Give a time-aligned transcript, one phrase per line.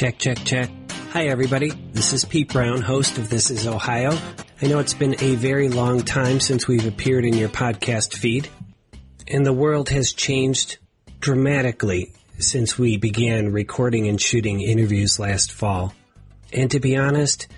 [0.00, 0.70] Check, check, check.
[1.10, 1.72] Hi, everybody.
[1.92, 4.16] This is Pete Brown, host of This is Ohio.
[4.62, 8.48] I know it's been a very long time since we've appeared in your podcast feed,
[9.28, 10.78] and the world has changed
[11.18, 15.92] dramatically since we began recording and shooting interviews last fall.
[16.50, 17.48] And to be honest,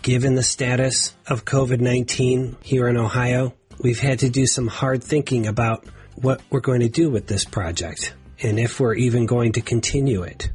[0.00, 3.52] given the status of COVID-19 here in Ohio,
[3.82, 7.44] we've had to do some hard thinking about what we're going to do with this
[7.44, 10.48] project and if we're even going to continue it.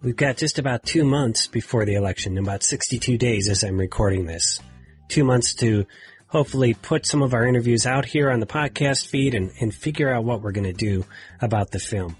[0.00, 4.26] We've got just about two months before the election, about 62 days as I'm recording
[4.26, 4.60] this.
[5.08, 5.86] Two months to
[6.28, 10.08] hopefully put some of our interviews out here on the podcast feed and, and figure
[10.08, 11.04] out what we're going to do
[11.40, 12.16] about the film.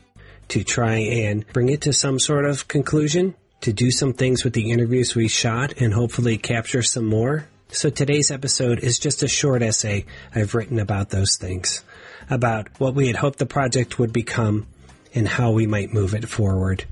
[0.49, 4.55] To try and bring it to some sort of conclusion, to do some things with
[4.55, 7.47] the interviews we shot and hopefully capture some more.
[7.69, 10.05] So today's episode is just a short essay
[10.35, 11.85] I've written about those things,
[12.29, 14.67] about what we had hoped the project would become
[15.15, 16.85] and how we might move it forward.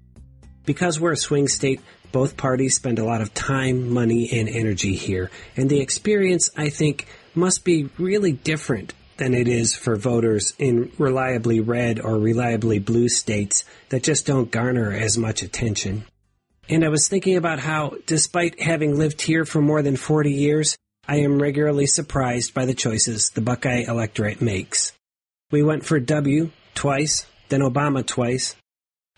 [0.64, 1.80] Because we're a swing state,
[2.12, 5.30] both parties spend a lot of time, money, and energy here.
[5.56, 10.92] And the experience, I think, must be really different than it is for voters in
[10.98, 16.04] reliably red or reliably blue states that just don't garner as much attention.
[16.68, 20.76] And I was thinking about how, despite having lived here for more than 40 years,
[21.08, 24.92] I am regularly surprised by the choices the Buckeye electorate makes.
[25.50, 28.56] We went for W twice, then Obama twice,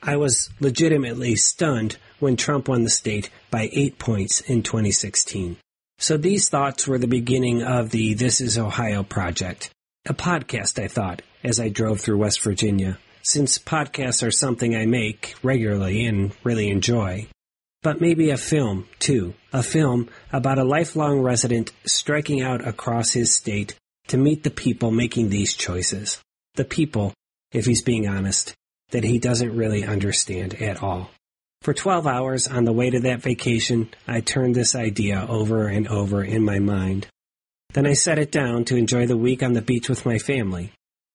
[0.03, 5.57] I was legitimately stunned when Trump won the state by eight points in 2016.
[6.01, 9.71] So these thoughts were the beginning of the This is Ohio project.
[10.07, 14.87] A podcast, I thought, as I drove through West Virginia, since podcasts are something I
[14.87, 17.27] make regularly and really enjoy.
[17.83, 19.35] But maybe a film, too.
[19.53, 23.75] A film about a lifelong resident striking out across his state
[24.07, 26.21] to meet the people making these choices.
[26.55, 27.13] The people,
[27.51, 28.55] if he's being honest,
[28.91, 31.11] that he doesn't really understand at all.
[31.63, 35.89] For 12 hours on the way to that vacation, I turned this idea over and
[35.89, 37.09] over in my mind.
[37.75, 40.73] Then I set it down to enjoy the week on the beach with my family.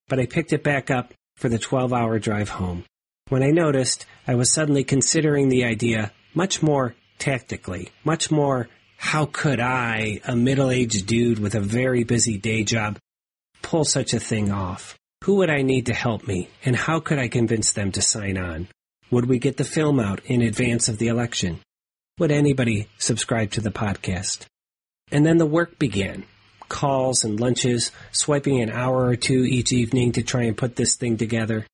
[0.09, 2.83] But I picked it back up for the 12 hour drive home.
[3.29, 8.67] When I noticed, I was suddenly considering the idea much more tactically, much more
[8.97, 12.97] how could I, a middle aged dude with a very busy day job,
[13.61, 14.97] pull such a thing off?
[15.23, 18.37] Who would I need to help me, and how could I convince them to sign
[18.37, 18.67] on?
[19.13, 21.59] Would we get the film out in advance of the election?
[22.17, 24.47] Would anybody subscribe to the podcast?
[25.11, 26.23] And then the work began.
[26.67, 30.95] Calls and lunches, swiping an hour or two each evening to try and put this
[30.95, 31.67] thing together.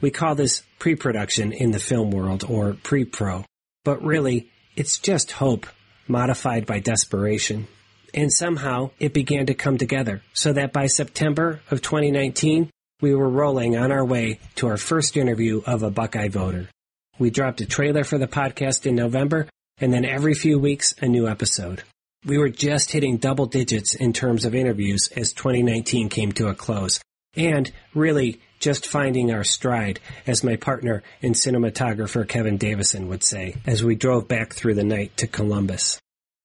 [0.00, 3.44] We call this pre-production in the film world or pre-pro.
[3.84, 5.66] But really, it's just hope
[6.06, 7.68] modified by desperation.
[8.14, 12.70] And somehow it began to come together so that by September of 2019,
[13.02, 16.70] we were rolling on our way to our first interview of a Buckeye voter.
[17.18, 19.48] We dropped a trailer for the podcast in November,
[19.80, 21.82] and then every few weeks, a new episode.
[22.24, 26.54] We were just hitting double digits in terms of interviews as 2019 came to a
[26.54, 27.00] close,
[27.36, 33.56] and really just finding our stride, as my partner and cinematographer Kevin Davison would say,
[33.66, 36.00] as we drove back through the night to Columbus.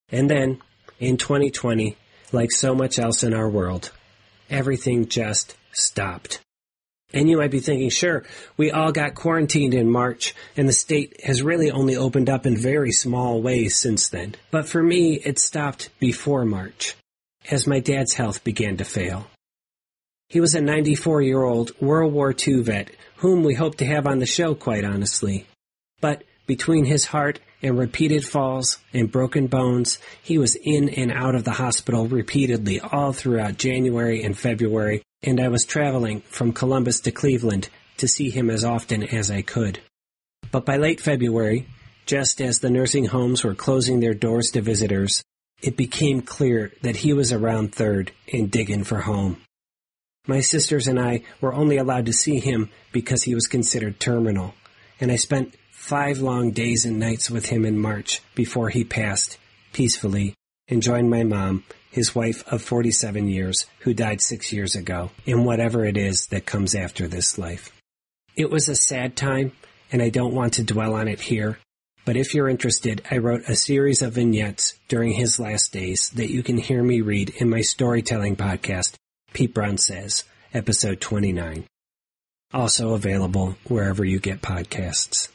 [0.09, 0.59] And then,
[0.99, 1.97] in 2020,
[2.31, 3.91] like so much else in our world,
[4.49, 6.39] everything just stopped.
[7.13, 8.24] And you might be thinking, sure,
[8.57, 12.57] we all got quarantined in March, and the state has really only opened up in
[12.57, 14.36] very small ways since then.
[14.50, 16.95] But for me, it stopped before March,
[17.51, 19.27] as my dad's health began to fail.
[20.30, 22.89] He was a 94 year old World War II vet
[23.24, 25.48] whom we hope to have on the show, quite honestly.
[26.01, 31.33] But between his heart and repeated falls and broken bones, he was in and out
[31.33, 37.00] of the hospital repeatedly all throughout January and February, and I was traveling from Columbus
[37.01, 39.80] to Cleveland to see him as often as I could.
[40.51, 41.65] But by late February,
[42.06, 45.24] just as the nursing homes were closing their doors to visitors,
[45.62, 49.38] it became clear that he was around third and digging for home.
[50.27, 54.54] My sisters and I were only allowed to see him because he was considered terminal,
[55.00, 59.38] and I spent five long days and nights with him in March before he passed,
[59.74, 60.33] peacefully,
[60.69, 65.44] and joined my mom, his wife of 47 years, who died six years ago, in
[65.44, 67.69] whatever it is that comes after this life.
[68.38, 69.51] It was a sad time,
[69.91, 71.59] and I don't want to dwell on it here,
[72.06, 76.31] but if you're interested, I wrote a series of vignettes during his last days that
[76.31, 78.94] you can hear me read in my storytelling podcast
[79.33, 81.65] Pete Brown Says, episode 29.
[82.53, 85.27] Also available wherever you get podcasts.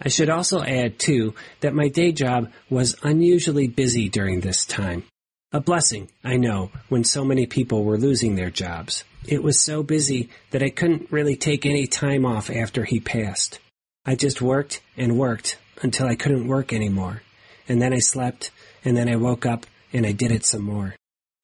[0.00, 5.04] I should also add, too, that my day job was unusually busy during this time.
[5.52, 9.04] A blessing, I know, when so many people were losing their jobs.
[9.26, 13.60] It was so busy that I couldn't really take any time off after he passed.
[14.04, 17.22] I just worked and worked until I couldn't work anymore.
[17.68, 18.50] And then I slept,
[18.84, 20.96] and then I woke up, and I did it some more.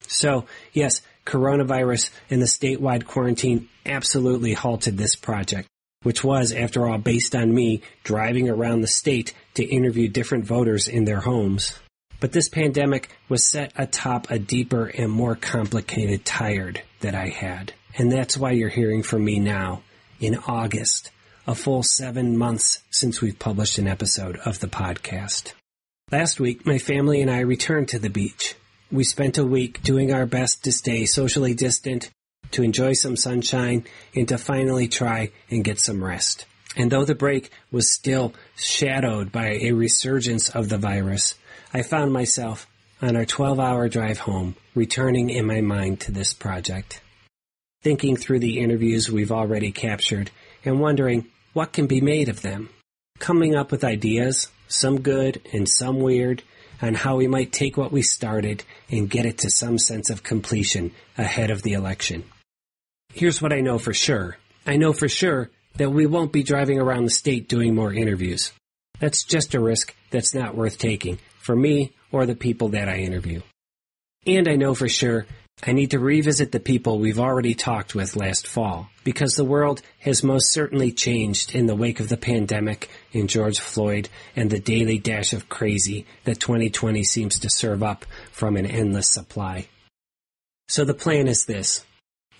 [0.07, 5.69] So, yes, coronavirus and the statewide quarantine absolutely halted this project,
[6.03, 10.87] which was, after all, based on me driving around the state to interview different voters
[10.87, 11.77] in their homes.
[12.19, 17.73] But this pandemic was set atop a deeper and more complicated tired that I had.
[17.97, 19.81] And that's why you're hearing from me now,
[20.19, 21.11] in August,
[21.47, 25.53] a full seven months since we've published an episode of the podcast.
[26.11, 28.55] Last week, my family and I returned to the beach.
[28.91, 32.11] We spent a week doing our best to stay socially distant,
[32.51, 36.45] to enjoy some sunshine, and to finally try and get some rest.
[36.75, 41.35] And though the break was still shadowed by a resurgence of the virus,
[41.73, 42.67] I found myself
[43.01, 47.01] on our 12 hour drive home, returning in my mind to this project.
[47.81, 50.29] Thinking through the interviews we've already captured
[50.63, 52.69] and wondering what can be made of them.
[53.19, 56.43] Coming up with ideas, some good and some weird,
[56.81, 60.23] on how we might take what we started and get it to some sense of
[60.23, 62.23] completion ahead of the election.
[63.13, 64.37] Here's what I know for sure.
[64.65, 68.51] I know for sure that we won't be driving around the state doing more interviews.
[68.99, 72.97] That's just a risk that's not worth taking for me or the people that I
[72.97, 73.41] interview.
[74.27, 75.25] And I know for sure
[75.63, 79.81] I need to revisit the people we've already talked with last fall, because the world
[79.99, 84.59] has most certainly changed in the wake of the pandemic and George Floyd and the
[84.59, 89.67] daily dash of crazy that 2020 seems to serve up from an endless supply.
[90.67, 91.85] So the plan is this.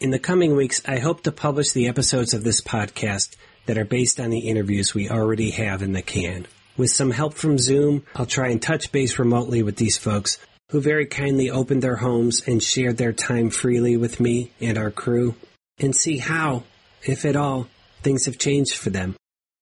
[0.01, 3.36] In the coming weeks, I hope to publish the episodes of this podcast
[3.68, 6.48] that are based on the interviews we already have in the can.
[6.75, 10.39] With some help from Zoom, I'll try and touch base remotely with these folks
[10.71, 14.89] who very kindly opened their homes and shared their time freely with me and our
[14.89, 15.36] crew,
[15.77, 16.63] and see how,
[17.03, 17.68] if at all,
[18.01, 19.15] things have changed for them.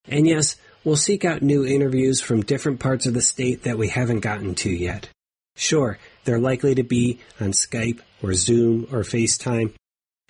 [0.08, 3.88] And yes, we'll seek out new interviews from different parts of the state that we
[3.88, 5.10] haven't gotten to yet.
[5.54, 9.74] Sure, they're likely to be on Skype or Zoom or FaceTime.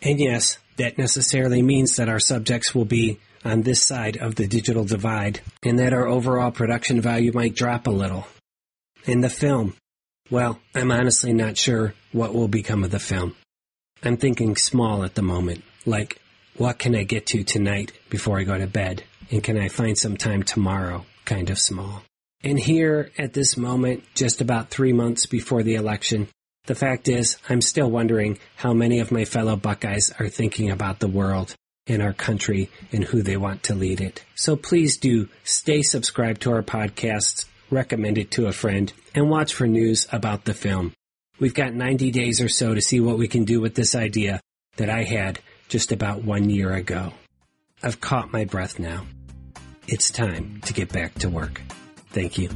[0.03, 4.47] And yes, that necessarily means that our subjects will be on this side of the
[4.47, 8.27] digital divide and that our overall production value might drop a little.
[9.05, 9.75] In the film,
[10.31, 13.35] well, I'm honestly not sure what will become of the film.
[14.03, 16.21] I'm thinking small at the moment, like,
[16.57, 19.05] what can I get to tonight before I go to bed?
[19.31, 21.05] And can I find some time tomorrow?
[21.25, 22.03] Kind of small.
[22.43, 26.29] And here, at this moment, just about three months before the election,
[26.71, 31.01] the fact is, I'm still wondering how many of my fellow Buckeyes are thinking about
[31.01, 31.55] the world
[31.87, 34.25] and our country and who they want to lead it.
[34.37, 39.55] So please do stay subscribed to our podcasts recommend it to a friend, and watch
[39.55, 40.93] for news about the film.
[41.39, 44.41] We've got 90 days or so to see what we can do with this idea
[44.77, 47.13] that I had just about one year ago.
[47.83, 49.07] I've caught my breath now.
[49.87, 51.63] It's time to get back to work.
[52.11, 52.51] Thank you.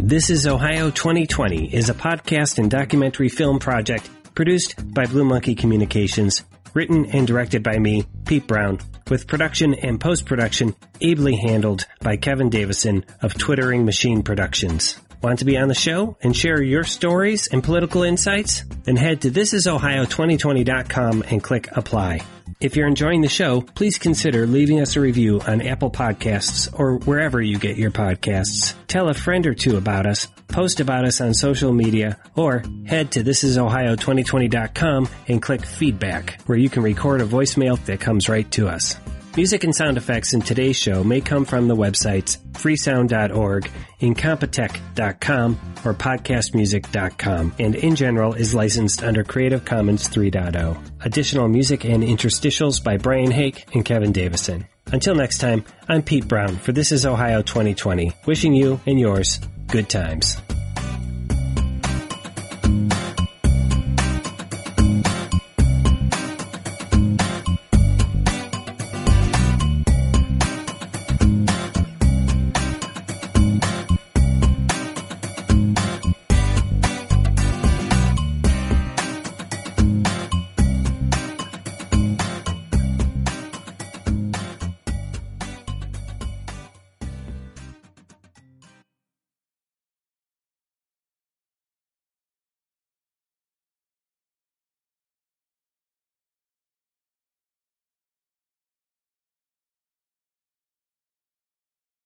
[0.00, 5.56] This is Ohio 2020 is a podcast and documentary film project Produced by Blue Monkey
[5.56, 6.44] Communications.
[6.72, 8.78] Written and directed by me, Pete Brown.
[9.10, 15.00] With production and post production ably handled by Kevin Davison of Twittering Machine Productions.
[15.20, 18.62] Want to be on the show and share your stories and political insights?
[18.84, 22.20] Then head to thisisohio2020.com and click apply.
[22.60, 26.96] If you're enjoying the show, please consider leaving us a review on Apple Podcasts or
[26.98, 28.74] wherever you get your podcasts.
[28.88, 33.12] Tell a friend or two about us, post about us on social media, or head
[33.12, 38.66] to thisisohio2020.com and click feedback, where you can record a voicemail that comes right to
[38.66, 38.96] us.
[39.38, 45.94] Music and sound effects in today's show may come from the websites freesound.org, incompetech.com, or
[45.94, 50.76] podcastmusic.com, and in general is licensed under Creative Commons 3.0.
[51.04, 54.66] Additional music and interstitials by Brian Hake and Kevin Davison.
[54.90, 59.38] Until next time, I'm Pete Brown for This is Ohio 2020, wishing you and yours
[59.68, 60.36] good times.